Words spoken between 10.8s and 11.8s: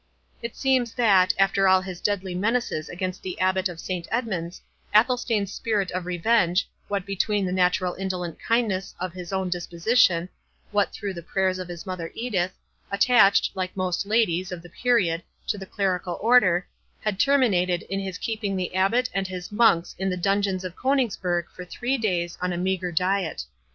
through the prayers of